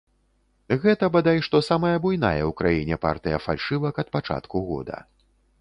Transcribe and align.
Гэта 0.85 1.09
бадай 1.15 1.37
што 1.49 1.61
самая 1.69 1.93
буйная 2.07 2.41
ў 2.49 2.57
краіне 2.63 2.95
партыя 3.07 3.41
фальшывак 3.47 4.03
ад 4.07 4.11
пачатку 4.17 4.57
года. 4.73 4.97